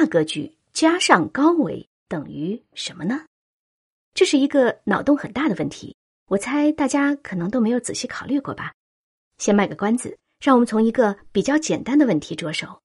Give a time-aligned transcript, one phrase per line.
[0.00, 3.24] 大格局加上高维等于什么呢？
[4.14, 5.96] 这是一个脑洞很大的问题，
[6.28, 8.72] 我猜大家可能都没有仔细考虑过吧。
[9.38, 12.80] 先卖个关子，让我们从一个比较简单的问题着手：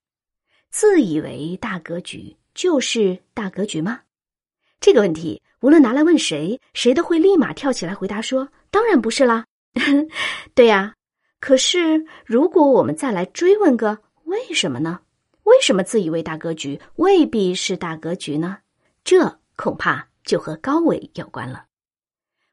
[0.72, 4.00] 自以为大格局就是大格局吗？
[4.80, 9.46] 这个问题无论拿来问谁，谁都会立马跳起来回答说：“当然不是啦。
[10.56, 10.96] ”对呀，
[11.40, 15.02] 可是如果我们再来追问个为什么呢？
[15.44, 18.60] 为什么自以为大格局未必是大格局呢？
[19.04, 20.08] 这恐怕。
[20.26, 21.66] 就和高维有关了。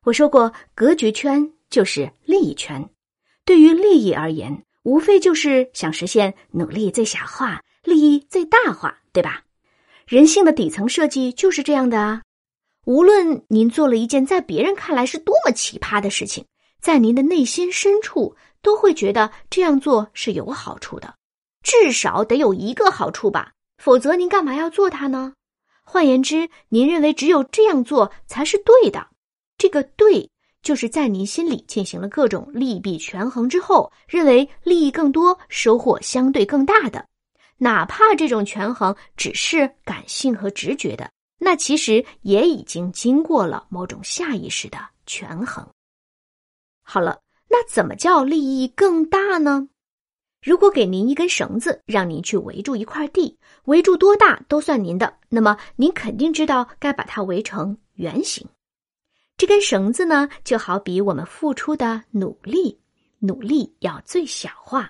[0.02, 2.91] 我说过，格局圈就是利益圈。
[3.45, 9.45] 对于利益而言，无非就是想实现努力最小化、利益最大化，对吧？
[10.05, 12.22] 人性的底层设计就是这样的啊。
[12.86, 16.45] 无论您做了一件在别人看来是多么奇葩的事情，
[16.80, 21.14] 在您的内心深处都会觉得这样做是有好处的，
[21.62, 23.52] 至少得有一个好处吧？
[23.78, 25.34] 否则您干嘛要做它呢？
[25.83, 29.08] 换言之，您认为只有这样做才是对的。
[29.58, 30.31] 这个“对”
[30.62, 37.06] 就是在您心里进行了各种利弊权衡之后，认为利益更多、收获相对更大的。
[37.58, 45.66] 哪怕这种权衡只是感性和直觉的，那其实也已经经过了某种下意识的权衡。
[46.83, 49.69] 好了，那怎么叫利益更大呢？
[50.42, 58.47] 如果给您一根绳子，让您去围住一块地，围住多大都算您的，那么您肯定知道该把它围成圆形。
[59.36, 62.78] 这根绳子呢，就好比我们付出的努力，
[63.19, 64.82] 努力要最小化；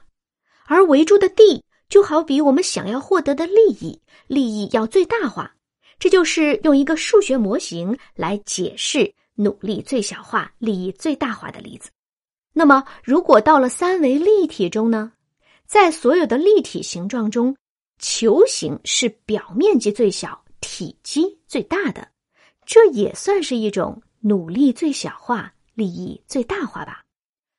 [0.66, 5.52] 而围住的地，就好比我们想要获得的利益，利益要最大化。
[5.98, 11.90] 这就是用一个数学模型来解释努力最小化、利益最大化的例子。
[12.52, 15.12] 那么，如果到了三维立体中呢？
[15.70, 17.56] 在所有的立体形状中，
[18.00, 22.08] 球形是表面积最小、体积最大的，
[22.66, 27.04] 这也算是一种努力最小化、利益最大化吧。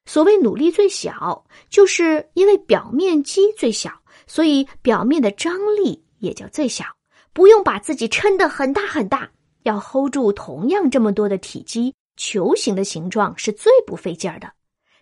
[0.04, 3.90] 所谓努力最小，就是因为表面积最小，
[4.28, 6.84] 所以表面的张力也就最小，
[7.32, 9.32] 不用把自己撑得很大很大，
[9.64, 14.52] 要 hold 住同样这么多的体积，球形的形状是最不费劲儿的。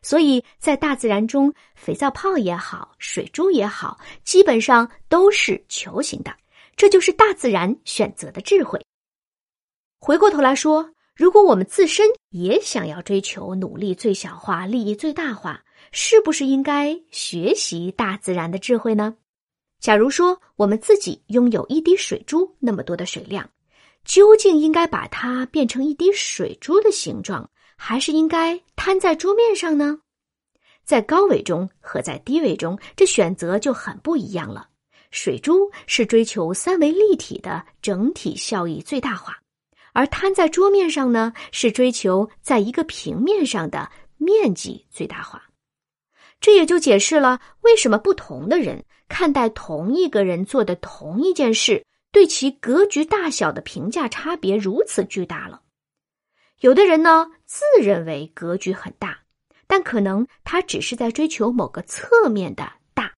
[0.01, 6.33] 所以在大自然中，肥皂泡也好，水珠也好，基本上都是球形的。
[6.75, 8.81] 这就是大自然选择的智慧。
[9.99, 15.61] 回过头来说，如果我们自身也想要追求努力最小化、利益最大化，
[15.91, 19.17] 是不是应该学习大自然的智慧呢？
[19.81, 23.49] 假如说我们自己拥有一滴水珠那么多的水量，
[24.05, 27.49] 究竟应该把它变成一滴水珠的形状？
[27.81, 29.99] 还是应该摊在桌面上呢？
[30.83, 34.67] 在高维中和在低维中，这选择就很不一样了。
[35.11, 39.39] 水珠是追求三维立体的整体效益最大化，
[39.93, 45.41] 而摊在桌面上呢，是追求在一个平面上的面积最大化。
[46.41, 55.61] 这也就解释了为什么不同的人看待同一个人做的同一件事，对其格局大小的评价差别如此巨大了。
[56.59, 59.17] 有的人呢，自认为格局很大，
[59.65, 63.13] 但可能他只是在追求某个侧面的大，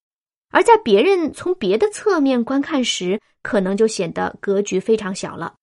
[0.51, 5.55] 而在别人从别的侧面观看时，可能就显得格局非常小了。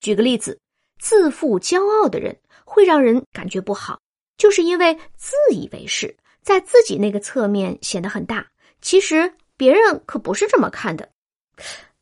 [0.00, 0.58] 举个例子，
[1.00, 4.00] 自负骄傲的人会让人感觉不好，
[4.36, 8.44] 就是因为自以为是，在自己那个侧面显得很大，
[8.80, 11.08] 其实别人可不是这么看的。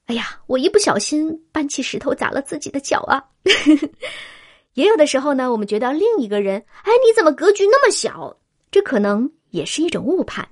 [0.06, 3.22] 哎呀，我一不小心搬起石头砸了自己的脚啊！
[4.74, 8.36] 也有的时候呢，我们觉得另一个人，哎，你怎么格局那么小？
[8.70, 10.48] 这可能也是一种误判。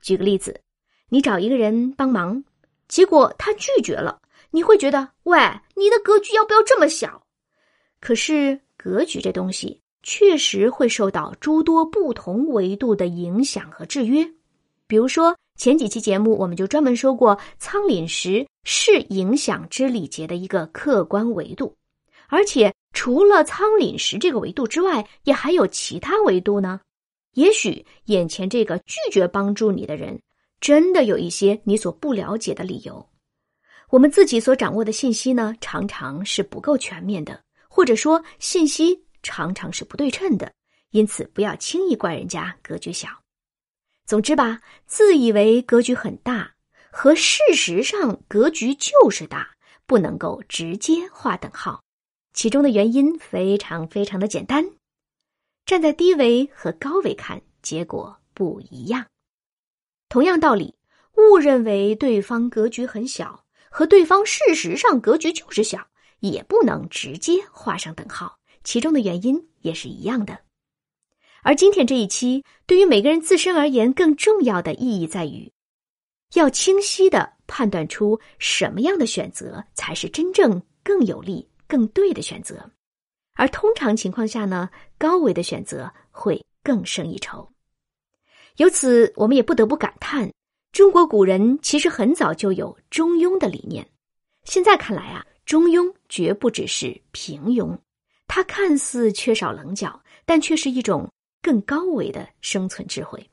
[0.00, 0.60] 举个例子，
[1.08, 2.42] 你找一个人帮忙，
[2.86, 4.20] 结果他拒绝了，
[4.50, 5.38] 你会觉得，喂，
[5.74, 7.20] 你的格局要不要这么小？
[8.00, 14.24] 可是格局这东西确实会受到诸多不同维度的影响和制约。
[14.86, 21.74] 比如说前几期节目，我们就专门说过，仓廪实是影响之礼节的一个客观维度。
[22.28, 26.80] 而且，除了仓廪实这个维度之外，也还有其他维度呢。
[27.34, 30.20] 也许眼前这个拒绝帮助你的人，
[30.60, 33.08] 真的有一些你所不了解的理由。
[33.90, 40.52] 我们自己所掌握的信息呢，常常是不够全面的，或者说信息常常是不对称的。
[40.90, 43.08] 因此，不要轻易怪人家格局小。
[44.06, 46.50] 总之吧，自以为格局很大，
[46.90, 49.48] 和事实上格局就是大，
[49.86, 51.82] 不能够直接划等号。
[52.38, 54.64] 其中的原因非常非常的简单，
[55.66, 59.04] 站在低维和高维看，结果不一样。
[60.08, 60.72] 同样道理，
[61.16, 65.84] 误认为对方格局很小，和对方事实上格局就是小，
[66.20, 68.38] 也不能直接画上等号。
[68.62, 70.38] 其中的原因也是一样的。
[71.42, 75.52] 而今天这一期，对于每个人自身而言，更重要的意义在于，
[76.34, 82.68] 要清晰的判断出什么样的选择才是真正更有利、更对的选择。
[83.34, 84.68] 而通常情况下呢，
[84.98, 87.48] 高维的选择会更胜一筹。
[88.56, 90.28] 由此，我们也不得不感叹，
[90.72, 93.88] 中国古人其实很早就有中庸的理念。
[94.44, 97.78] 现在看来啊，中庸绝不只是平庸，
[98.26, 101.08] 它看似缺少棱角，但却是一种。
[101.40, 103.30] 更高维的生存智慧。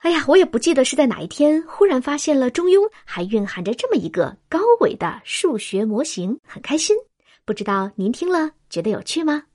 [0.00, 6.94] 哎呀，我也不记得是在哪一天忽然发现了中庸还蕴含着这么一个高维的数学模型，很开心。
[7.50, 9.49] 不知道您听了觉得有趣吗？